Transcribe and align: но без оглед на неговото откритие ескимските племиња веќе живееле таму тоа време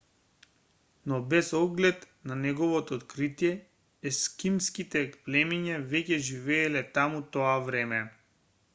но 1.05 1.21
без 1.21 1.53
оглед 1.53 2.07
на 2.29 2.37
неговото 2.45 2.95
откритие 3.01 3.51
ескимските 4.13 5.03
племиња 5.27 5.79
веќе 5.95 6.21
живееле 6.31 6.87
таму 7.01 7.25
тоа 7.37 7.57
време 7.71 8.05